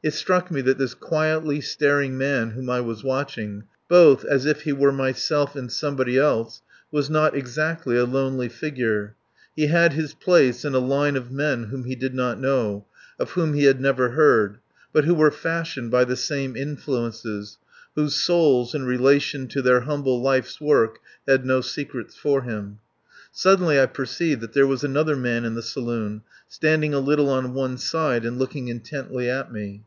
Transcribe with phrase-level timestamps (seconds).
[0.00, 4.60] It struck me that this quietly staring man whom I was watching, both as if
[4.62, 9.16] he were myself and somebody else, was not exactly a lonely figure.
[9.56, 12.84] He had his place in a line of men whom he did not know,
[13.18, 14.58] of whom he had never heard;
[14.92, 17.58] but who were fashioned by the same influences,
[17.96, 22.78] whose souls in relation to their humble life's work had no secrets for him.
[23.32, 27.52] Suddenly I perceived that there was another man in the saloon, standing a little on
[27.52, 29.82] one side and looking intently at me.